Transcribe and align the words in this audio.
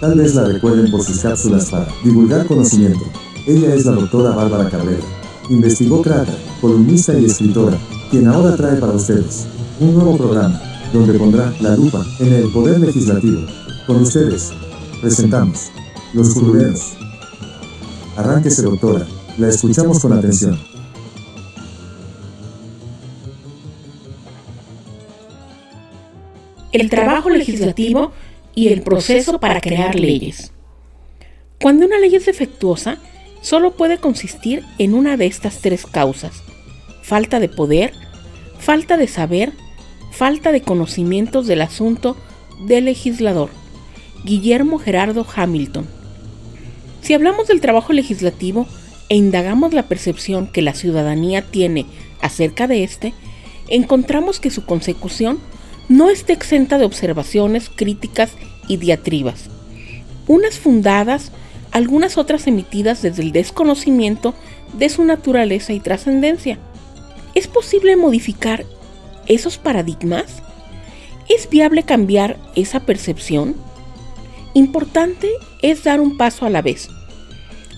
Tal 0.00 0.14
vez 0.14 0.32
la 0.36 0.44
recuerden 0.44 0.92
por 0.92 1.02
sus 1.02 1.18
cápsulas 1.18 1.70
para 1.70 1.88
divulgar 2.04 2.46
conocimiento. 2.46 3.04
Ella 3.48 3.74
es 3.74 3.84
la 3.84 3.92
doctora 3.92 4.30
Bárbara 4.30 4.70
Cabrera. 4.70 5.02
Investigó 5.50 6.02
Crata, 6.02 6.32
columnista 6.60 7.18
y 7.18 7.24
escritora, 7.24 7.76
quien 8.08 8.28
ahora 8.28 8.54
trae 8.56 8.76
para 8.76 8.92
ustedes 8.92 9.46
un 9.80 9.94
nuevo 9.94 10.16
programa, 10.16 10.62
donde 10.92 11.18
pondrá 11.18 11.52
la 11.60 11.74
lupa 11.74 12.06
en 12.20 12.32
el 12.32 12.52
poder 12.52 12.78
legislativo. 12.78 13.40
Con 13.88 14.02
ustedes, 14.02 14.52
presentamos 15.00 15.70
Los 16.14 16.32
Curuleros. 16.32 16.92
Arránquese, 18.16 18.62
doctora, 18.62 19.04
la 19.36 19.48
escuchamos 19.48 19.98
con 19.98 20.12
atención. 20.12 20.56
El 26.70 26.88
trabajo 26.88 27.30
legislativo 27.30 28.12
y 28.58 28.66
el 28.66 28.82
proceso 28.82 29.38
para 29.38 29.60
crear 29.60 29.94
leyes. 29.94 30.50
Cuando 31.60 31.86
una 31.86 32.00
ley 32.00 32.16
es 32.16 32.26
defectuosa, 32.26 32.98
solo 33.40 33.76
puede 33.76 33.98
consistir 33.98 34.64
en 34.78 34.94
una 34.94 35.16
de 35.16 35.26
estas 35.26 35.60
tres 35.60 35.86
causas. 35.86 36.42
Falta 37.02 37.38
de 37.38 37.48
poder, 37.48 37.92
falta 38.58 38.96
de 38.96 39.06
saber, 39.06 39.52
falta 40.10 40.50
de 40.50 40.60
conocimientos 40.60 41.46
del 41.46 41.62
asunto 41.62 42.16
del 42.66 42.86
legislador. 42.86 43.50
Guillermo 44.24 44.80
Gerardo 44.80 45.24
Hamilton. 45.36 45.86
Si 47.00 47.14
hablamos 47.14 47.46
del 47.46 47.60
trabajo 47.60 47.92
legislativo 47.92 48.66
e 49.08 49.14
indagamos 49.14 49.72
la 49.72 49.84
percepción 49.84 50.50
que 50.50 50.62
la 50.62 50.74
ciudadanía 50.74 51.42
tiene 51.42 51.86
acerca 52.20 52.66
de 52.66 52.82
este, 52.82 53.14
encontramos 53.68 54.40
que 54.40 54.50
su 54.50 54.64
consecución 54.64 55.38
no 55.88 56.10
está 56.10 56.32
exenta 56.32 56.78
de 56.78 56.84
observaciones, 56.84 57.70
críticas 57.74 58.32
y 58.68 58.76
diatribas, 58.76 59.44
unas 60.26 60.58
fundadas, 60.58 61.32
algunas 61.70 62.18
otras 62.18 62.46
emitidas 62.46 63.02
desde 63.02 63.22
el 63.22 63.32
desconocimiento 63.32 64.34
de 64.74 64.88
su 64.88 65.04
naturaleza 65.04 65.72
y 65.72 65.80
trascendencia. 65.80 66.58
¿Es 67.34 67.46
posible 67.46 67.96
modificar 67.96 68.64
esos 69.26 69.58
paradigmas? 69.58 70.42
¿Es 71.28 71.48
viable 71.48 71.82
cambiar 71.82 72.38
esa 72.54 72.80
percepción? 72.80 73.54
Importante 74.54 75.28
es 75.62 75.84
dar 75.84 76.00
un 76.00 76.16
paso 76.16 76.46
a 76.46 76.50
la 76.50 76.62
vez. 76.62 76.88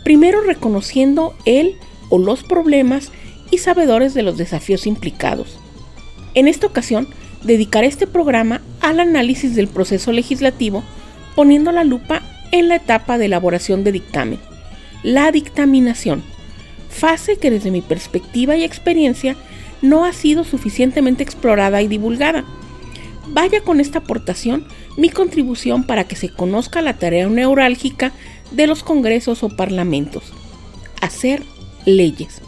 Primero 0.04 0.40
reconociendo 0.40 1.34
el 1.44 1.76
o 2.08 2.18
los 2.18 2.42
problemas 2.42 3.10
y 3.50 3.58
sabedores 3.58 4.14
de 4.14 4.22
los 4.22 4.36
desafíos 4.36 4.86
implicados. 4.86 5.58
En 6.34 6.48
esta 6.48 6.66
ocasión, 6.66 7.08
dedicaré 7.42 7.86
este 7.86 8.06
programa 8.06 8.60
al 8.80 9.00
análisis 9.00 9.54
del 9.54 9.68
proceso 9.68 10.12
legislativo 10.12 10.84
poniendo 11.34 11.72
la 11.72 11.84
lupa 11.84 12.22
en 12.52 12.68
la 12.68 12.76
etapa 12.76 13.18
de 13.18 13.26
elaboración 13.26 13.84
de 13.84 13.92
dictamen, 13.92 14.38
la 15.02 15.30
dictaminación, 15.32 16.22
fase 16.88 17.36
que 17.36 17.50
desde 17.50 17.70
mi 17.70 17.80
perspectiva 17.80 18.56
y 18.56 18.64
experiencia 18.64 19.36
no 19.82 20.04
ha 20.04 20.12
sido 20.12 20.44
suficientemente 20.44 21.22
explorada 21.22 21.80
y 21.82 21.88
divulgada. 21.88 22.44
Vaya 23.28 23.60
con 23.60 23.80
esta 23.80 24.00
aportación 24.00 24.66
mi 24.96 25.08
contribución 25.08 25.84
para 25.84 26.04
que 26.04 26.16
se 26.16 26.28
conozca 26.28 26.82
la 26.82 26.98
tarea 26.98 27.28
neurálgica 27.28 28.12
de 28.50 28.66
los 28.66 28.82
congresos 28.82 29.42
o 29.42 29.48
parlamentos, 29.48 30.32
hacer 31.00 31.42
leyes, 31.86 32.42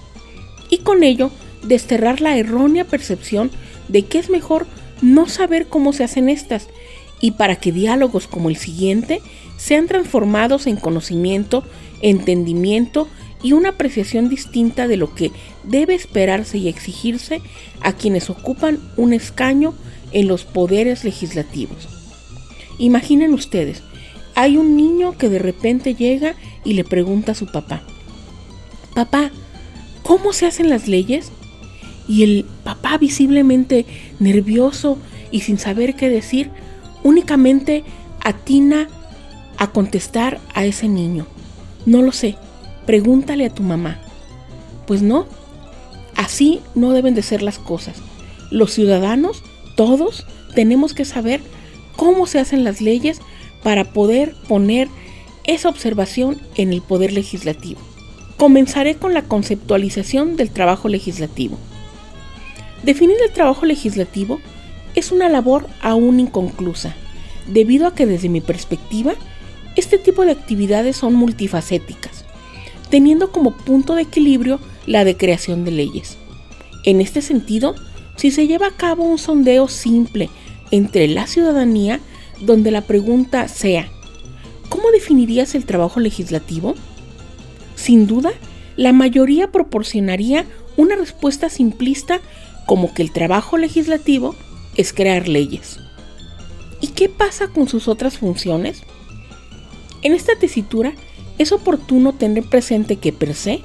y 0.69 0.79
con 0.79 1.05
ello 1.05 1.31
desterrar 1.62 2.21
la 2.21 2.37
errónea 2.37 2.84
percepción 2.84 3.51
de 3.89 4.05
que 4.06 4.19
es 4.19 4.29
mejor 4.29 4.67
no 5.03 5.28
saber 5.28 5.67
cómo 5.67 5.92
se 5.92 6.05
hacen 6.05 6.31
estas, 6.31 6.69
y 7.20 7.33
para 7.33 7.56
que 7.56 7.72
diálogos 7.72 8.27
como 8.27 8.48
el 8.48 8.56
siguiente 8.56 9.20
sean 9.56 9.86
transformados 9.86 10.67
en 10.67 10.77
conocimiento, 10.77 11.64
entendimiento 12.00 13.09
y 13.43 13.53
una 13.53 13.71
apreciación 13.71 14.28
distinta 14.28 14.88
de 14.88 14.97
lo 14.97 15.15
que 15.15 15.31
debe 15.65 15.94
esperarse 15.94 16.59
y 16.59 16.69
exigirse 16.69 17.41
a 17.81 17.93
quienes 17.93 18.31
ocupan 18.31 18.81
un 18.97 19.12
escaño 19.12 19.75
en 20.12 20.28
los 20.28 20.44
poderes 20.44 21.04
legislativos. 21.04 21.88
Imaginen 22.78 23.34
ustedes, 23.34 23.82
hay 24.34 24.56
un 24.56 24.77
niño 24.77 25.16
que 25.19 25.28
de 25.28 25.38
repente 25.38 25.94
llega 25.94 26.34
y 26.65 26.75
le 26.75 26.84
pregunta 26.84 27.32
a 27.32 27.37
su 27.37 27.47
papá, 27.47 27.82
papá, 28.94 29.31
¿cómo 30.03 30.32
se 30.32 30.47
hacen 30.47 30.69
las 30.69 30.88
leyes? 30.88 31.31
Y 32.09 32.23
el 32.23 32.47
papá 32.65 32.99
visiblemente 32.99 33.87
nervioso 34.19 34.99
y 35.31 35.41
sin 35.41 35.59
saber 35.59 35.95
qué 35.95 36.09
decir, 36.09 36.51
únicamente 37.03 37.85
atina 38.21 38.89
a 39.59 39.71
contestar 39.71 40.41
a 40.55 40.65
ese 40.65 40.89
niño. 40.89 41.27
No 41.87 42.03
lo 42.03 42.13
sé, 42.13 42.37
pregúntale 42.87 43.47
a 43.47 43.55
tu 43.55 43.63
mamá. 43.63 43.99
Pues 44.87 45.03
no, 45.03 45.27
así 46.17 46.61
no 46.75 46.93
deben 46.93 47.15
de 47.15 47.23
ser 47.23 47.43
las 47.43 47.59
cosas. 47.59 47.97
Los 48.51 48.73
ciudadanos, 48.73 49.43
todos, 49.77 50.27
tenemos 50.55 50.95
que 50.95 51.05
saber 51.05 51.41
cómo 51.97 52.27
se 52.27 52.39
hacen 52.39 52.65
las 52.65 52.81
leyes 52.81 53.21
para 53.63 53.84
poder 53.84 54.34
poner 54.49 54.89
esa 55.45 55.69
observación 55.69 56.41
en 56.57 56.73
el 56.73 56.83
poder 56.83 57.13
legislativo. 57.13 57.81
Comenzaré 58.37 58.97
con 58.97 59.15
la 59.15 59.23
conceptualización 59.23 60.37
del 60.37 60.51
trabajo 60.51 60.89
legislativo. 60.89 61.59
Definir 62.82 63.16
el 63.25 63.32
trabajo 63.32 63.65
legislativo 63.65 64.41
es 64.94 65.12
una 65.12 65.28
labor 65.28 65.69
aún 65.81 66.20
inconclusa, 66.20 66.94
debido 67.47 67.87
a 67.87 67.94
que 67.94 68.06
desde 68.06 68.28
mi 68.28 68.41
perspectiva, 68.41 69.15
este 69.76 69.98
tipo 69.98 70.25
de 70.25 70.32
actividades 70.32 70.97
son 70.97 71.15
multifacéticas, 71.15 72.25
teniendo 72.91 73.31
como 73.31 73.56
punto 73.56 73.94
de 73.94 74.03
equilibrio 74.03 74.60
la 74.87 75.04
de 75.04 75.16
creación 75.16 75.65
de 75.65 75.71
leyes. 75.71 76.19
En 76.84 77.00
este 77.00 77.22
sentido, 77.22 77.75
si 78.16 78.31
se 78.31 78.47
lleva 78.47 78.66
a 78.66 78.76
cabo 78.76 79.04
un 79.04 79.19
sondeo 79.19 79.69
simple 79.69 80.28
entre 80.71 81.06
la 81.09 81.26
ciudadanía, 81.26 82.00
donde 82.41 82.71
la 82.71 82.82
pregunta 82.82 83.47
sea, 83.48 83.88
¿cómo 84.69 84.91
definirías 84.91 85.54
el 85.54 85.65
trabajo 85.65 86.00
legislativo? 86.00 86.75
Sin 87.76 88.06
duda, 88.06 88.32
la 88.76 88.92
mayoría 88.92 89.53
proporcionaría 89.53 90.47
una 90.76 90.97
respuesta 90.97 91.48
simplista 91.48 92.21
como 92.67 92.95
que 92.95 93.03
el 93.03 93.12
trabajo 93.12 93.59
legislativo 93.59 94.34
es 94.77 94.93
crear 94.93 95.28
leyes. 95.28 95.78
¿Y 96.81 96.89
qué 96.89 97.09
pasa 97.09 97.49
con 97.49 97.69
sus 97.69 97.89
otras 97.89 98.19
funciones? 98.19 98.83
En 100.03 100.12
esta 100.12 100.34
tesitura 100.37 100.93
es 101.39 101.53
oportuno 101.53 102.12
tener 102.12 102.45
presente 102.45 102.97
que 102.97 103.12
per 103.12 103.34
se, 103.34 103.61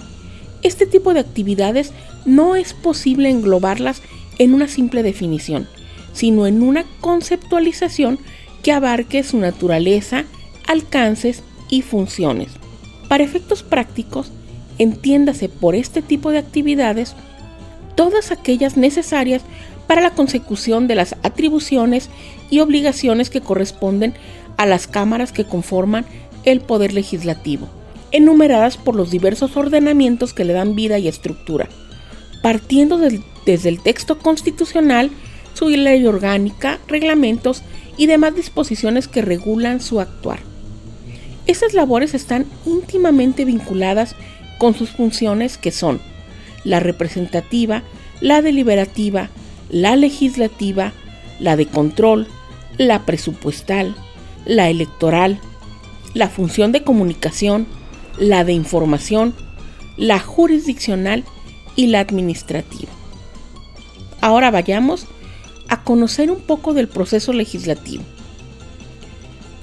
este 0.63 0.85
tipo 0.85 1.13
de 1.13 1.19
actividades 1.19 1.91
no 2.25 2.55
es 2.55 2.73
posible 2.73 3.29
englobarlas 3.29 4.01
en 4.37 4.53
una 4.53 4.67
simple 4.67 5.03
definición, 5.03 5.67
sino 6.13 6.47
en 6.47 6.61
una 6.61 6.85
conceptualización 7.01 8.19
que 8.63 8.71
abarque 8.71 9.23
su 9.23 9.37
naturaleza, 9.37 10.25
alcances 10.67 11.43
y 11.69 11.81
funciones. 11.81 12.49
Para 13.07 13.23
efectos 13.23 13.63
prácticos, 13.63 14.31
entiéndase 14.77 15.49
por 15.49 15.75
este 15.75 16.01
tipo 16.01 16.31
de 16.31 16.39
actividades 16.39 17.15
todas 17.97 18.31
aquellas 18.31 18.77
necesarias 18.77 19.41
para 19.87 20.01
la 20.01 20.11
consecución 20.11 20.87
de 20.87 20.95
las 20.95 21.15
atribuciones 21.23 22.09
y 22.51 22.59
obligaciones 22.59 23.29
que 23.31 23.41
corresponden 23.41 24.13
a 24.55 24.65
las 24.67 24.87
cámaras 24.87 25.31
que 25.31 25.45
conforman 25.45 26.05
el 26.45 26.61
Poder 26.61 26.93
Legislativo, 26.93 27.67
enumeradas 28.11 28.77
por 28.77 28.95
los 28.95 29.09
diversos 29.09 29.57
ordenamientos 29.57 30.33
que 30.33 30.45
le 30.45 30.53
dan 30.53 30.75
vida 30.75 30.99
y 30.99 31.07
estructura, 31.07 31.67
partiendo 32.43 32.99
desde 32.99 33.69
el 33.69 33.81
texto 33.81 34.19
constitucional, 34.19 35.09
su 35.55 35.67
ley 35.67 36.05
orgánica, 36.05 36.79
reglamentos 36.87 37.63
y 37.97 38.05
demás 38.05 38.35
disposiciones 38.35 39.07
que 39.07 39.23
regulan 39.23 39.81
su 39.81 39.99
actuar. 39.99 40.39
Estas 41.47 41.73
labores 41.73 42.13
están 42.13 42.45
íntimamente 42.65 43.43
vinculadas 43.43 44.15
con 44.59 44.75
sus 44.75 44.91
funciones 44.91 45.57
que 45.57 45.71
son 45.71 45.99
la 46.63 46.79
representativa, 46.79 47.83
la 48.21 48.41
deliberativa, 48.41 49.29
la 49.69 49.95
legislativa, 49.95 50.93
la 51.39 51.55
de 51.55 51.65
control, 51.65 52.27
la 52.77 53.05
presupuestal, 53.05 53.95
la 54.45 54.69
electoral, 54.69 55.39
la 56.13 56.29
función 56.29 56.71
de 56.71 56.83
comunicación, 56.83 57.67
la 58.17 58.43
de 58.43 58.53
información, 58.53 59.33
la 59.97 60.19
jurisdiccional 60.19 61.23
y 61.75 61.87
la 61.87 61.99
administrativa. 61.99 62.91
Ahora 64.21 64.51
vayamos 64.51 65.05
a 65.69 65.83
conocer 65.83 66.31
un 66.31 66.39
poco 66.39 66.73
del 66.73 66.87
proceso 66.87 67.33
legislativo. 67.33 68.03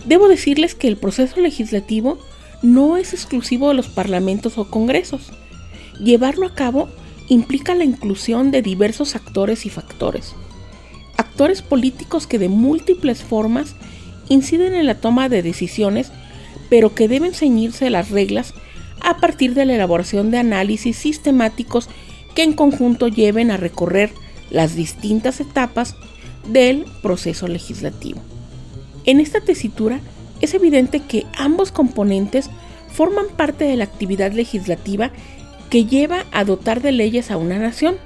Debo 0.05 0.29
decirles 0.29 0.75
que 0.75 0.87
el 0.87 0.97
proceso 0.97 1.41
legislativo 1.41 2.19
no 2.62 2.97
es 2.97 3.12
exclusivo 3.12 3.69
de 3.69 3.75
los 3.75 3.89
parlamentos 3.89 4.59
o 4.59 4.71
congresos. 4.71 5.33
Llevarlo 5.99 6.47
a 6.47 6.55
cabo 6.55 6.89
implica 7.29 7.75
la 7.75 7.85
inclusión 7.85 8.50
de 8.50 8.62
diversos 8.62 9.17
actores 9.17 9.67
y 9.67 9.71
factores. 9.71 10.35
Actores 11.17 11.62
políticos 11.62 12.26
que 12.26 12.38
de 12.38 12.49
múltiples 12.49 13.23
formas 13.23 13.75
inciden 14.29 14.75
en 14.75 14.87
la 14.87 14.97
toma 14.97 15.29
de 15.29 15.43
decisiones 15.43 16.12
pero 16.69 16.94
que 16.94 17.09
deben 17.09 17.35
ceñirse 17.35 17.91
las 17.91 18.11
reglas 18.11 18.55
a 19.00 19.19
partir 19.19 19.55
de 19.55 19.65
la 19.65 19.75
elaboración 19.75 20.31
de 20.31 20.38
análisis 20.38 20.97
sistemáticos 20.97 21.88
que 22.35 22.43
en 22.43 22.53
conjunto 22.53 23.09
lleven 23.09 23.50
a 23.50 23.56
recorrer 23.56 24.11
las 24.50 24.75
distintas 24.75 25.41
etapas 25.41 25.94
del 26.49 26.85
proceso 27.03 27.49
legislativo. 27.49 28.20
En 29.05 29.20
esta 29.20 29.41
tesitura 29.41 30.00
es 30.41 30.55
evidente 30.55 31.00
que 31.00 31.27
ambos 31.37 31.70
componentes 31.70 32.50
forman 32.93 33.27
parte 33.37 33.65
de 33.65 33.77
la 33.77 33.85
actividad 33.85 34.32
legislativa 34.32 35.11
que 35.75 35.87
lleva 35.87 36.25
a 36.31 36.44
dotar 36.44 36.82
de 36.82 36.93
leyes 36.93 37.32
a 37.32 37.37
una 37.37 37.59
nación, 37.59 37.97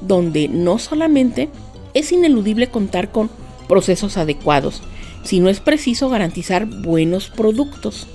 donde 0.00 0.48
no 0.48 0.80
solamente 0.80 1.48
es 1.94 2.10
ineludible 2.10 2.70
contar 2.70 3.12
con 3.12 3.30
procesos 3.68 4.16
adecuados, 4.16 4.82
sino 5.22 5.48
es 5.48 5.60
preciso 5.60 6.08
garantizar 6.08 6.66
buenos 6.66 7.30
productos. 7.30 8.08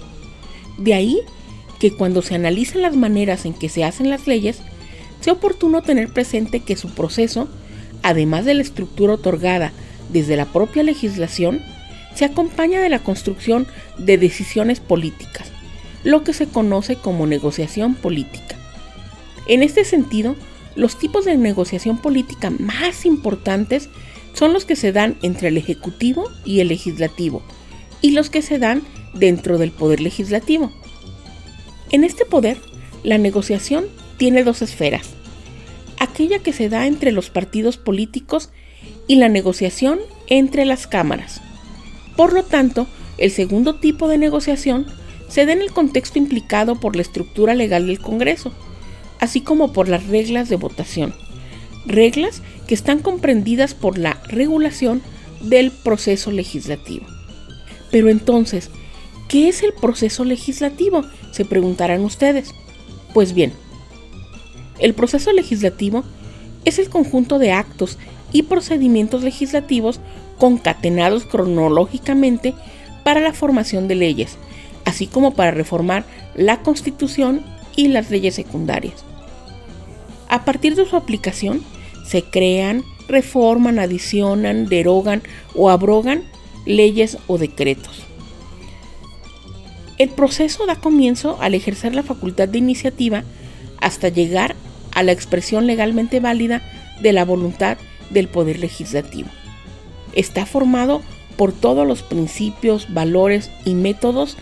De 0.78 0.96
ahí 0.96 1.18
que 1.80 1.92
cuando 1.92 2.22
se 2.22 2.36
analizan 2.36 2.82
las 2.82 2.94
maneras 2.98 3.46
en 3.46 3.54
que 3.54 3.70
se 3.70 3.86
hacen 3.86 4.10
las 4.10 4.28
leyes, 4.28 4.60
sea 5.22 5.32
oportuno 5.32 5.82
tener 5.82 6.12
presente 6.12 6.60
que 6.60 6.76
su 6.76 6.90
proceso, 6.90 7.48
además 8.04 8.44
de 8.44 8.56
la 8.56 8.64
estructura 8.64 9.14
otorgada 9.14 9.72
desde 10.12 10.36
la 10.36 10.48
propia 10.48 10.84
legislación, 10.84 11.62
se 12.16 12.26
acompaña 12.26 12.82
de 12.82 12.90
la 12.90 13.00
construcción 13.00 13.66
de 13.98 14.18
decisiones 14.18 14.82
políticas, 14.82 15.48
lo 16.04 16.26
que 16.26 16.34
se 16.34 16.48
conoce 16.48 16.98
como 16.98 17.28
negociación 17.28 17.96
política. 17.96 18.59
En 19.50 19.64
este 19.64 19.84
sentido, 19.84 20.36
los 20.76 21.00
tipos 21.00 21.26
de 21.26 21.36
negociación 21.36 21.98
política 21.98 22.52
más 22.52 23.04
importantes 23.08 23.90
son 24.34 24.54
los 24.54 24.64
que 24.64 24.76
se 24.76 24.92
dan 24.92 25.18
entre 25.24 25.48
el 25.48 25.58
Ejecutivo 25.58 26.30
y 26.46 26.60
el 26.60 26.68
Legislativo, 26.68 27.42
y 28.00 28.12
los 28.12 28.30
que 28.30 28.44
se 28.44 28.60
dan 28.60 28.84
dentro 29.16 29.58
del 29.58 29.72
Poder 29.72 30.02
Legislativo. 30.02 30.72
En 31.90 32.04
este 32.04 32.26
poder, 32.26 32.60
la 33.04 33.18
negociación 33.18 33.88
tiene 34.18 34.44
dos 34.44 34.62
esferas, 34.62 35.10
aquella 36.00 36.38
que 36.38 36.54
se 36.54 36.70
da 36.70 36.86
entre 36.86 37.12
los 37.12 37.32
partidos 37.32 37.78
políticos 37.78 38.52
y 39.08 39.16
la 39.16 39.30
negociación 39.30 40.00
entre 40.28 40.64
las 40.64 40.86
cámaras. 40.86 41.42
Por 42.16 42.34
lo 42.34 42.44
tanto, 42.44 42.86
el 43.18 43.32
segundo 43.32 43.80
tipo 43.80 44.08
de 44.08 44.20
negociación 44.20 44.86
se 45.28 45.48
da 45.48 45.54
en 45.54 45.62
el 45.64 45.72
contexto 45.72 46.20
implicado 46.20 46.80
por 46.80 46.96
la 46.96 47.02
estructura 47.02 47.56
legal 47.56 47.88
del 47.88 48.00
Congreso, 48.00 48.54
así 49.20 49.42
como 49.42 49.74
por 49.74 49.88
las 49.88 50.08
reglas 50.08 50.50
de 50.50 50.56
votación, 50.56 51.14
reglas 51.86 52.42
que 52.68 52.76
están 52.76 53.00
comprendidas 53.00 53.74
por 53.74 53.98
la 53.98 54.22
regulación 54.28 55.02
del 55.42 55.72
proceso 55.72 56.32
legislativo. 56.32 57.06
Pero 57.92 58.10
entonces, 58.10 58.70
¿qué 59.28 59.50
es 59.50 59.64
el 59.64 59.74
proceso 59.74 60.24
legislativo? 60.24 61.04
Se 61.32 61.46
preguntarán 61.46 62.04
ustedes. 62.04 62.54
Pues 63.14 63.34
bien, 63.34 63.54
el 64.80 64.94
proceso 64.94 65.32
legislativo 65.34 66.04
es 66.66 66.80
el 66.80 66.90
conjunto 66.90 67.40
de 67.40 67.52
actos 67.52 67.98
y 68.32 68.44
procedimientos 68.44 69.24
legislativos 69.24 70.00
concatenados 70.38 71.26
cronológicamente 71.26 72.54
para 73.04 73.20
la 73.20 73.34
formación 73.34 73.88
de 73.88 73.96
leyes, 73.96 74.38
así 74.86 75.08
como 75.08 75.34
para 75.34 75.52
reformar 75.52 76.06
la 76.36 76.62
Constitución 76.62 77.42
y 77.80 77.88
las 77.88 78.12
leyes 78.12 78.36
secundarias. 78.36 79.06
A 80.28 80.44
partir 80.44 80.76
de 80.76 80.86
su 80.86 80.98
aplicación, 80.98 81.64
se 82.06 82.24
crean, 82.24 82.84
reforman, 83.08 83.80
adicionan, 83.80 84.66
derogan 84.66 85.22
o 85.56 85.70
abrogan 85.70 86.24
leyes 86.66 87.18
o 87.28 87.38
decretos. 87.38 88.04
El 89.98 90.10
proceso 90.10 90.66
da 90.66 90.76
comienzo 90.76 91.38
al 91.40 91.56
ejercer 91.56 91.96
la 91.96 92.04
facultad 92.04 92.50
de 92.50 92.58
iniciativa 92.58 93.24
hasta 93.80 94.10
llegar 94.10 94.56
a 94.94 95.02
la 95.02 95.14
expresión 95.14 95.66
legalmente 95.66 96.20
válida 96.20 96.62
de 97.02 97.14
la 97.14 97.24
voluntad 97.24 97.78
del 98.10 98.28
Poder 98.28 98.60
Legislativo. 98.60 99.30
Está 100.12 100.46
formado 100.46 101.02
por 101.38 101.54
todos 101.54 101.88
los 101.88 102.04
principios, 102.04 102.94
valores 102.94 103.50
y 103.64 103.74
métodos 103.74 104.36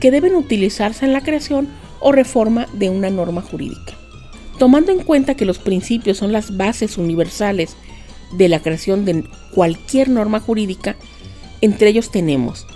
que 0.00 0.10
deben 0.10 0.34
utilizarse 0.34 1.04
en 1.04 1.12
la 1.12 1.20
creación 1.20 1.68
o 2.00 2.12
reforma 2.12 2.66
de 2.72 2.90
una 2.90 3.10
norma 3.10 3.42
jurídica. 3.42 3.94
Tomando 4.58 4.92
en 4.92 5.02
cuenta 5.02 5.34
que 5.34 5.44
los 5.44 5.58
principios 5.58 6.18
son 6.18 6.32
las 6.32 6.56
bases 6.56 6.98
universales 6.98 7.76
de 8.32 8.48
la 8.48 8.60
creación 8.60 9.04
de 9.04 9.24
cualquier 9.54 10.08
norma 10.08 10.40
jurídica, 10.40 10.96
entre 11.60 11.88
ellos 11.88 12.10
tenemos 12.10 12.66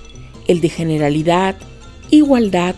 el 0.47 0.61
de 0.61 0.69
generalidad, 0.69 1.56
igualdad, 2.11 2.75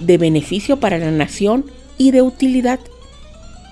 de 0.00 0.18
beneficio 0.18 0.78
para 0.80 0.98
la 0.98 1.10
nación 1.10 1.66
y 1.98 2.10
de 2.10 2.22
utilidad. 2.22 2.80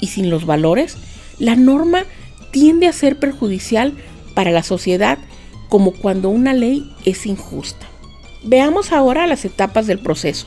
Y 0.01 0.09
sin 0.09 0.31
los 0.31 0.47
valores, 0.47 0.97
la 1.39 1.57
norma 1.57 2.05
tiende 2.51 2.87
a 2.87 2.93
ser 2.93 3.19
perjudicial 3.19 3.95
para 4.35 4.51
la 4.51 4.63
sociedad 4.63 5.19
como 5.69 5.93
cuando 5.93 6.29
una 6.29 6.53
ley 6.53 6.93
es 7.05 7.27
injusta. 7.27 7.87
Veamos 8.45 8.93
ahora 8.93 9.27
las 9.27 9.45
etapas 9.45 9.87
del 9.87 9.99
proceso. 9.99 10.47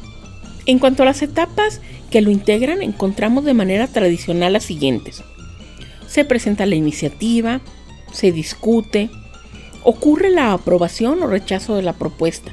En 0.66 0.80
cuanto 0.80 1.04
a 1.04 1.06
las 1.06 1.22
etapas 1.22 1.82
que 2.10 2.22
lo 2.22 2.32
integran, 2.32 2.82
encontramos 2.82 3.46
de 3.46 3.54
manera 3.54 3.88
tradicional 3.88 4.54
las 4.54 4.64
siguientes. 4.64 5.24
Se 6.08 6.26
presenta 6.26 6.66
la 6.66 6.76
iniciativa, 6.76 7.62
se 8.12 8.32
discute, 8.32 9.10
ocurre 9.84 10.30
la 10.30 10.54
aprobación 10.54 11.22
o 11.22 11.28
rechazo 11.28 11.76
de 11.76 11.84
la 11.84 11.94
propuesta. 11.94 12.52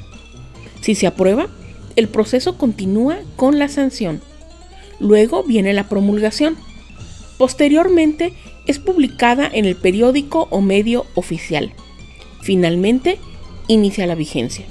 Si 0.81 0.95
se 0.95 1.07
aprueba, 1.07 1.47
el 1.95 2.07
proceso 2.07 2.57
continúa 2.57 3.19
con 3.35 3.57
la 3.57 3.67
sanción. 3.67 4.21
Luego 4.99 5.43
viene 5.43 5.73
la 5.73 5.89
promulgación. 5.89 6.57
Posteriormente 7.37 8.33
es 8.67 8.79
publicada 8.79 9.49
en 9.51 9.65
el 9.65 9.75
periódico 9.75 10.47
o 10.51 10.61
medio 10.61 11.05
oficial. 11.15 11.73
Finalmente, 12.41 13.17
inicia 13.67 14.05
la 14.05 14.15
vigencia. 14.15 14.65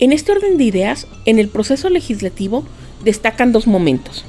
En 0.00 0.12
este 0.12 0.32
orden 0.32 0.56
de 0.56 0.64
ideas, 0.64 1.06
en 1.26 1.38
el 1.38 1.48
proceso 1.48 1.90
legislativo 1.90 2.64
destacan 3.04 3.52
dos 3.52 3.66
momentos. 3.66 4.24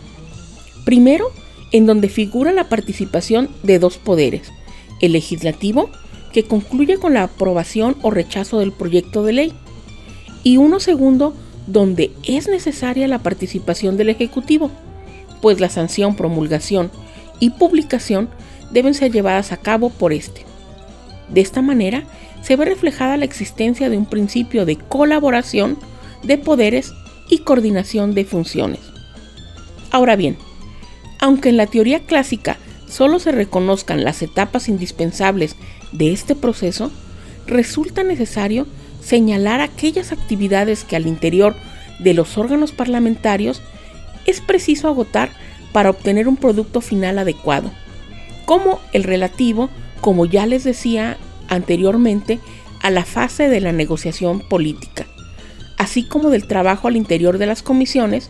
Primero, 0.84 1.32
en 1.72 1.86
donde 1.86 2.10
figura 2.10 2.52
la 2.52 2.68
participación 2.68 3.50
de 3.64 3.80
dos 3.80 3.98
poderes, 3.98 4.52
el 5.00 5.14
legislativo, 5.14 5.90
que 6.34 6.44
concluye 6.44 6.98
con 6.98 7.14
la 7.14 7.24
aprobación 7.24 7.96
o 8.02 8.12
rechazo 8.12 8.60
del 8.60 8.74
proyecto 8.74 9.24
de 9.24 9.34
ley, 9.34 9.54
y 10.44 10.58
uno 10.58 10.82
segundo, 10.82 11.34
donde 11.68 12.12
es 12.24 12.50
necesaria 12.50 13.08
la 13.08 13.20
participación 13.20 13.96
del 13.96 14.10
Ejecutivo, 14.10 14.72
pues 15.42 15.62
la 15.62 15.70
sanción, 15.70 16.16
promulgación 16.16 16.92
y 17.40 17.52
publicación 17.52 18.30
deben 18.72 18.94
ser 18.94 19.12
llevadas 19.12 19.54
a 19.54 19.58
cabo 19.58 19.90
por 19.90 20.12
este. 20.12 20.42
De 21.30 21.40
esta 21.40 21.62
manera, 21.62 22.04
se 22.42 22.56
ve 22.56 22.66
reflejada 22.66 23.18
la 23.18 23.26
existencia 23.26 23.90
de 23.90 23.98
un 23.98 24.06
principio 24.06 24.66
de 24.66 24.78
colaboración 24.78 25.78
de 26.24 26.38
poderes 26.38 26.94
y 27.30 27.40
coordinación 27.40 28.14
de 28.14 28.26
funciones. 28.26 28.80
Ahora 29.92 30.16
bien, 30.16 30.38
aunque 31.20 31.50
en 31.50 31.58
la 31.58 31.68
teoría 31.68 32.00
clásica 32.02 32.58
solo 32.88 33.20
se 33.20 33.32
reconozcan 33.32 34.04
las 34.04 34.22
etapas 34.22 34.68
indispensables 34.68 35.56
de 35.92 36.12
este 36.12 36.36
proceso, 36.36 36.92
resulta 37.48 38.04
necesario 38.04 38.68
señalar 39.02 39.62
aquellas 39.62 40.12
actividades 40.12 40.84
que 40.84 40.96
al 40.96 41.08
interior 41.08 41.56
de 42.00 42.14
los 42.14 42.38
órganos 42.38 42.72
parlamentarios 42.72 43.62
es 44.26 44.42
preciso 44.42 44.88
agotar 44.88 45.32
para 45.72 45.90
obtener 45.90 46.28
un 46.28 46.38
producto 46.38 46.82
final 46.82 47.18
adecuado, 47.18 47.72
como 48.46 48.80
el 48.94 49.04
relativo, 49.04 49.70
como 50.02 50.26
ya 50.26 50.46
les 50.46 50.64
decía 50.64 51.18
anteriormente 51.52 52.40
a 52.82 52.90
la 52.90 53.06
fase 53.06 53.50
de 53.50 53.60
la 53.62 53.72
negociación 53.72 54.40
política, 54.40 55.06
así 55.78 56.04
como 56.04 56.32
del 56.32 56.48
trabajo 56.48 56.88
al 56.88 56.96
interior 56.96 57.38
de 57.38 57.46
las 57.46 57.62
comisiones, 57.62 58.30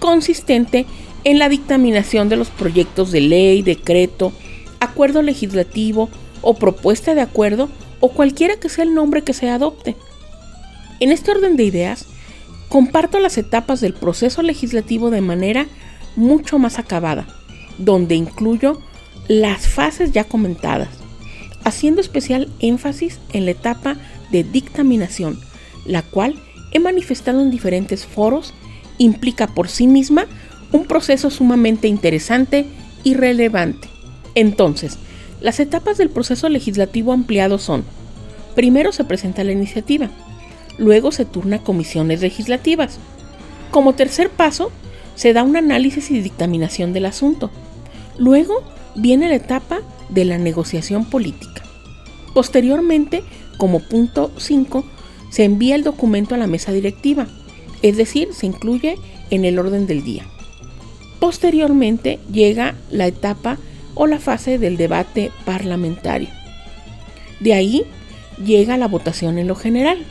consistente 0.00 0.86
en 1.22 1.38
la 1.38 1.48
dictaminación 1.48 2.28
de 2.28 2.36
los 2.36 2.50
proyectos 2.50 3.12
de 3.12 3.20
ley, 3.20 3.62
decreto, 3.62 4.32
acuerdo 4.80 5.22
legislativo 5.22 6.08
o 6.42 6.54
propuesta 6.54 7.14
de 7.14 7.20
acuerdo 7.20 7.68
o 8.00 8.10
cualquiera 8.10 8.56
que 8.56 8.68
sea 8.68 8.84
el 8.84 8.94
nombre 8.94 9.22
que 9.22 9.32
se 9.32 9.48
adopte. 9.48 9.94
En 11.00 11.12
este 11.12 11.30
orden 11.30 11.56
de 11.56 11.64
ideas, 11.64 12.06
comparto 12.68 13.18
las 13.18 13.38
etapas 13.38 13.80
del 13.80 13.94
proceso 13.94 14.42
legislativo 14.42 15.10
de 15.10 15.20
manera 15.20 15.66
mucho 16.16 16.58
más 16.58 16.78
acabada, 16.78 17.26
donde 17.78 18.14
incluyo 18.14 18.80
las 19.28 19.68
fases 19.68 20.12
ya 20.12 20.24
comentadas, 20.24 21.03
haciendo 21.64 22.00
especial 22.00 22.48
énfasis 22.60 23.18
en 23.32 23.46
la 23.46 23.52
etapa 23.52 23.96
de 24.30 24.44
dictaminación, 24.44 25.40
la 25.86 26.02
cual 26.02 26.36
he 26.72 26.78
manifestado 26.78 27.40
en 27.40 27.50
diferentes 27.50 28.06
foros, 28.06 28.54
implica 28.98 29.46
por 29.46 29.68
sí 29.68 29.86
misma 29.86 30.26
un 30.72 30.84
proceso 30.84 31.30
sumamente 31.30 31.88
interesante 31.88 32.66
y 33.02 33.14
relevante. 33.14 33.88
Entonces, 34.34 34.98
las 35.40 35.60
etapas 35.60 35.98
del 35.98 36.10
proceso 36.10 36.48
legislativo 36.48 37.12
ampliado 37.12 37.58
son, 37.58 37.84
primero 38.54 38.92
se 38.92 39.04
presenta 39.04 39.44
la 39.44 39.52
iniciativa, 39.52 40.10
luego 40.78 41.12
se 41.12 41.24
turna 41.24 41.58
comisiones 41.58 42.20
legislativas, 42.20 42.98
Como 43.70 43.94
tercer 43.94 44.30
paso, 44.30 44.70
se 45.16 45.32
da 45.32 45.42
un 45.42 45.56
análisis 45.56 46.12
y 46.12 46.20
dictaminación 46.20 46.92
del 46.92 47.06
asunto. 47.06 47.50
Luego 48.18 48.62
viene 48.94 49.28
la 49.28 49.36
etapa 49.36 49.80
de 50.08 50.24
la 50.24 50.38
negociación 50.38 51.04
política. 51.04 51.62
Posteriormente, 52.34 53.22
como 53.58 53.80
punto 53.80 54.32
5, 54.36 54.84
se 55.30 55.44
envía 55.44 55.74
el 55.74 55.84
documento 55.84 56.34
a 56.34 56.38
la 56.38 56.46
mesa 56.46 56.72
directiva, 56.72 57.26
es 57.82 57.96
decir, 57.96 58.28
se 58.32 58.46
incluye 58.46 58.98
en 59.30 59.44
el 59.44 59.58
orden 59.58 59.86
del 59.86 60.04
día. 60.04 60.26
Posteriormente 61.18 62.18
llega 62.30 62.74
la 62.90 63.06
etapa 63.06 63.58
o 63.94 64.06
la 64.06 64.18
fase 64.18 64.58
del 64.58 64.76
debate 64.76 65.30
parlamentario. 65.44 66.28
De 67.40 67.54
ahí 67.54 67.84
llega 68.44 68.76
la 68.76 68.88
votación 68.88 69.38
en 69.38 69.48
lo 69.48 69.54
general, 69.54 70.04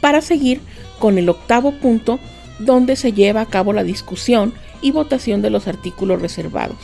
para 0.00 0.22
seguir 0.22 0.60
con 0.98 1.18
el 1.18 1.28
octavo 1.28 1.72
punto 1.72 2.18
donde 2.58 2.96
se 2.96 3.12
lleva 3.12 3.42
a 3.42 3.46
cabo 3.46 3.72
la 3.72 3.84
discusión 3.84 4.52
y 4.82 4.92
votación 4.92 5.42
de 5.42 5.50
los 5.50 5.66
artículos 5.66 6.20
reservados. 6.20 6.78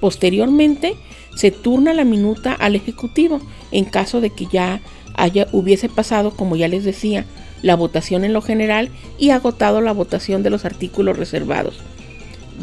Posteriormente, 0.00 0.96
se 1.34 1.50
turna 1.50 1.92
la 1.94 2.04
minuta 2.04 2.52
al 2.52 2.74
Ejecutivo 2.74 3.40
en 3.70 3.84
caso 3.84 4.20
de 4.20 4.30
que 4.30 4.46
ya 4.46 4.80
haya, 5.14 5.46
hubiese 5.52 5.88
pasado, 5.88 6.32
como 6.32 6.56
ya 6.56 6.68
les 6.68 6.84
decía, 6.84 7.26
la 7.62 7.76
votación 7.76 8.24
en 8.24 8.32
lo 8.32 8.42
general 8.42 8.90
y 9.18 9.30
agotado 9.30 9.80
la 9.80 9.92
votación 9.92 10.42
de 10.42 10.50
los 10.50 10.64
artículos 10.64 11.18
reservados. 11.18 11.78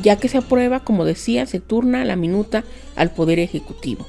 Ya 0.02 0.18
que 0.18 0.30
se 0.30 0.38
aprueba, 0.38 0.82
como 0.82 1.06
decía, 1.06 1.46
se 1.46 1.60
turna 1.60 2.06
la 2.06 2.16
minuta 2.16 2.64
al 2.96 3.12
Poder 3.12 3.40
Ejecutivo. 3.40 4.06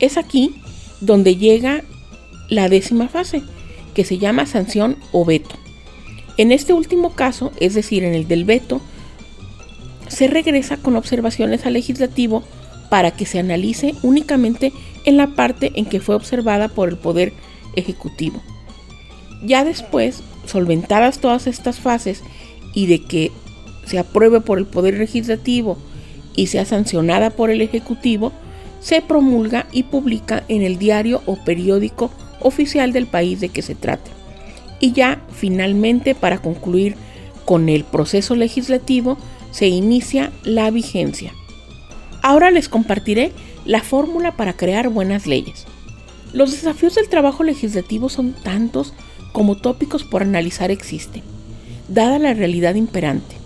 Es 0.00 0.16
aquí 0.16 0.54
donde 1.00 1.36
llega 1.36 1.82
la 2.48 2.68
décima 2.68 3.08
fase, 3.08 3.42
que 3.94 4.04
se 4.04 4.18
llama 4.18 4.46
sanción 4.46 4.96
o 5.12 5.24
veto. 5.24 5.56
En 6.36 6.52
este 6.52 6.72
último 6.72 7.14
caso, 7.14 7.52
es 7.58 7.74
decir, 7.74 8.04
en 8.04 8.14
el 8.14 8.28
del 8.28 8.44
veto, 8.44 8.80
se 10.08 10.28
regresa 10.28 10.76
con 10.76 10.96
observaciones 10.96 11.66
al 11.66 11.74
legislativo 11.74 12.42
para 12.90 13.10
que 13.10 13.26
se 13.26 13.38
analice 13.38 13.94
únicamente 14.02 14.72
en 15.04 15.16
la 15.16 15.28
parte 15.28 15.72
en 15.74 15.86
que 15.86 16.00
fue 16.00 16.14
observada 16.14 16.68
por 16.68 16.88
el 16.88 16.96
Poder 16.96 17.32
Ejecutivo. 17.76 18.42
Ya 19.42 19.64
después, 19.64 20.22
solventadas 20.46 21.20
todas 21.20 21.46
estas 21.46 21.78
fases 21.78 22.22
y 22.74 22.86
de 22.86 23.04
que 23.04 23.30
se 23.86 23.98
apruebe 23.98 24.40
por 24.40 24.58
el 24.58 24.66
Poder 24.66 24.98
Legislativo 24.98 25.78
y 26.34 26.48
sea 26.48 26.64
sancionada 26.64 27.30
por 27.30 27.50
el 27.50 27.60
Ejecutivo, 27.60 28.32
se 28.80 29.02
promulga 29.02 29.66
y 29.72 29.84
publica 29.84 30.44
en 30.48 30.62
el 30.62 30.78
diario 30.78 31.22
o 31.26 31.36
periódico 31.36 32.10
oficial 32.40 32.92
del 32.92 33.06
país 33.06 33.40
de 33.40 33.48
que 33.48 33.62
se 33.62 33.74
trate. 33.74 34.10
Y 34.80 34.92
ya 34.92 35.20
finalmente 35.32 36.14
para 36.14 36.38
concluir 36.38 36.94
con 37.44 37.68
el 37.68 37.84
proceso 37.84 38.36
legislativo 38.36 39.18
se 39.50 39.68
inicia 39.68 40.32
la 40.44 40.70
vigencia. 40.70 41.32
Ahora 42.22 42.50
les 42.50 42.68
compartiré 42.68 43.32
la 43.64 43.82
fórmula 43.82 44.36
para 44.36 44.54
crear 44.54 44.88
buenas 44.88 45.26
leyes. 45.26 45.66
Los 46.32 46.52
desafíos 46.52 46.94
del 46.94 47.08
trabajo 47.08 47.42
legislativo 47.42 48.08
son 48.08 48.32
tantos 48.32 48.92
como 49.32 49.56
tópicos 49.56 50.04
por 50.04 50.22
analizar 50.22 50.70
existen, 50.70 51.22
dada 51.88 52.18
la 52.18 52.34
realidad 52.34 52.74
imperante, 52.74 53.36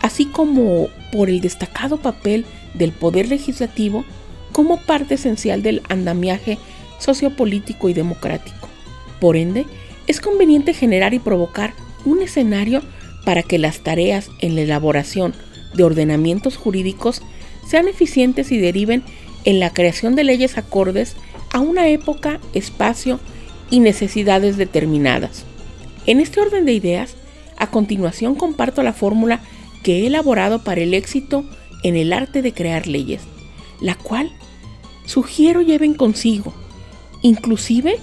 así 0.00 0.26
como 0.26 0.88
por 1.12 1.28
el 1.28 1.40
destacado 1.40 1.96
papel 1.96 2.44
del 2.74 2.92
poder 2.92 3.28
legislativo 3.28 4.04
como 4.52 4.78
parte 4.78 5.14
esencial 5.14 5.62
del 5.62 5.82
andamiaje 5.88 6.58
sociopolítico 6.98 7.88
y 7.88 7.94
democrático. 7.94 8.68
Por 9.20 9.36
ende, 9.36 9.66
es 10.06 10.20
conveniente 10.20 10.74
generar 10.74 11.14
y 11.14 11.18
provocar 11.18 11.74
un 12.04 12.22
escenario 12.22 12.82
para 13.24 13.42
que 13.42 13.58
las 13.58 13.80
tareas 13.80 14.30
en 14.40 14.56
la 14.56 14.62
elaboración 14.62 15.34
de 15.74 15.84
ordenamientos 15.84 16.56
jurídicos 16.56 17.22
sean 17.66 17.88
eficientes 17.88 18.52
y 18.52 18.58
deriven 18.58 19.02
en 19.44 19.60
la 19.60 19.70
creación 19.70 20.14
de 20.14 20.24
leyes 20.24 20.58
acordes 20.58 21.16
a 21.52 21.60
una 21.60 21.88
época, 21.88 22.40
espacio 22.54 23.20
y 23.70 23.80
necesidades 23.80 24.56
determinadas. 24.56 25.44
En 26.06 26.20
este 26.20 26.40
orden 26.40 26.64
de 26.64 26.72
ideas, 26.72 27.14
a 27.56 27.70
continuación 27.70 28.34
comparto 28.34 28.82
la 28.82 28.92
fórmula 28.92 29.40
que 29.82 30.00
he 30.00 30.06
elaborado 30.06 30.62
para 30.62 30.80
el 30.80 30.94
éxito 30.94 31.44
en 31.82 31.96
el 31.96 32.12
arte 32.12 32.42
de 32.42 32.52
crear 32.52 32.86
leyes, 32.86 33.22
la 33.80 33.94
cual 33.94 34.32
sugiero 35.04 35.62
lleven 35.62 35.94
consigo, 35.94 36.52
inclusive 37.22 37.98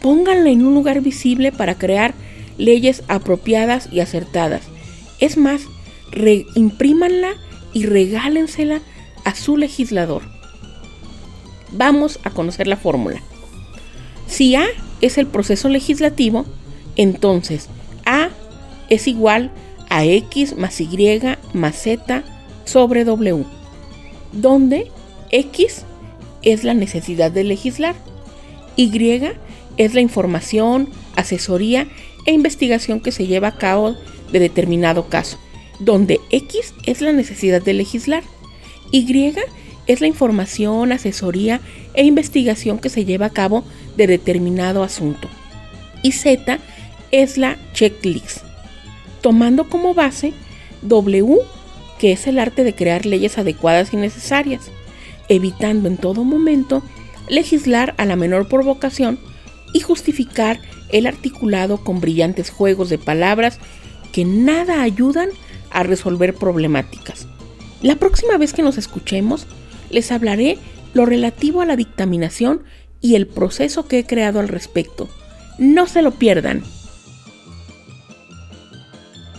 pónganla 0.00 0.50
en 0.50 0.66
un 0.66 0.74
lugar 0.74 1.00
visible 1.00 1.52
para 1.52 1.76
crear 1.76 2.14
leyes 2.58 3.02
apropiadas 3.08 3.88
y 3.90 4.00
acertadas. 4.00 4.62
Es 5.20 5.36
más, 5.36 5.62
reimprimanla 6.10 7.34
y 7.72 7.86
regálensela 7.86 8.80
a 9.24 9.34
su 9.34 9.56
legislador. 9.56 10.22
Vamos 11.72 12.20
a 12.22 12.30
conocer 12.30 12.66
la 12.66 12.76
fórmula. 12.76 13.20
Si 14.26 14.54
A 14.54 14.64
es 15.00 15.18
el 15.18 15.26
proceso 15.26 15.68
legislativo, 15.68 16.44
entonces 16.96 17.68
A 18.04 18.28
es 18.88 19.08
igual 19.08 19.50
a 19.88 20.04
X 20.04 20.56
más 20.56 20.80
Y 20.80 21.20
más 21.52 21.76
Z 21.76 22.22
sobre 22.64 23.04
W, 23.04 23.44
donde 24.32 24.90
X 25.30 25.84
es 26.42 26.64
la 26.64 26.74
necesidad 26.74 27.30
de 27.30 27.44
legislar, 27.44 27.94
Y 28.76 29.20
es 29.76 29.94
la 29.94 30.00
información, 30.00 30.88
asesoría 31.16 31.88
e 32.26 32.32
investigación 32.32 33.00
que 33.00 33.12
se 33.12 33.26
lleva 33.26 33.48
a 33.48 33.56
cabo 33.56 33.96
de 34.32 34.38
determinado 34.40 35.08
caso, 35.08 35.38
donde 35.78 36.20
X 36.30 36.74
es 36.84 37.00
la 37.00 37.12
necesidad 37.12 37.62
de 37.62 37.74
legislar, 37.74 38.22
Y 38.90 39.34
es 39.86 40.00
la 40.00 40.06
información, 40.06 40.92
asesoría 40.92 41.60
e 41.94 42.04
investigación 42.04 42.78
que 42.78 42.88
se 42.88 43.04
lleva 43.04 43.26
a 43.26 43.30
cabo 43.30 43.64
de 43.96 44.06
determinado 44.06 44.82
asunto, 44.82 45.28
y 46.02 46.12
Z 46.12 46.58
es 47.10 47.38
la 47.38 47.58
checklist, 47.72 48.38
tomando 49.20 49.68
como 49.68 49.94
base 49.94 50.32
W, 50.82 51.38
que 51.98 52.12
es 52.12 52.26
el 52.26 52.38
arte 52.38 52.64
de 52.64 52.74
crear 52.74 53.06
leyes 53.06 53.38
adecuadas 53.38 53.92
y 53.92 53.96
necesarias, 53.96 54.70
evitando 55.28 55.88
en 55.88 55.96
todo 55.96 56.24
momento 56.24 56.82
legislar 57.28 57.94
a 57.96 58.04
la 58.04 58.16
menor 58.16 58.48
provocación 58.48 59.18
y 59.74 59.80
justificar 59.80 60.58
el 60.88 61.06
articulado 61.06 61.84
con 61.84 62.00
brillantes 62.00 62.48
juegos 62.48 62.88
de 62.88 62.96
palabras 62.96 63.58
que 64.12 64.24
nada 64.24 64.80
ayudan 64.80 65.28
a 65.70 65.82
resolver 65.82 66.34
problemáticas. 66.34 67.26
La 67.82 67.96
próxima 67.96 68.38
vez 68.38 68.54
que 68.54 68.62
nos 68.62 68.78
escuchemos, 68.78 69.46
les 69.90 70.10
hablaré 70.12 70.56
lo 70.94 71.04
relativo 71.04 71.60
a 71.60 71.66
la 71.66 71.76
dictaminación 71.76 72.62
y 73.00 73.16
el 73.16 73.26
proceso 73.26 73.86
que 73.86 73.98
he 73.98 74.06
creado 74.06 74.40
al 74.40 74.48
respecto. 74.48 75.08
No 75.58 75.86
se 75.86 76.00
lo 76.00 76.12
pierdan. 76.12 76.62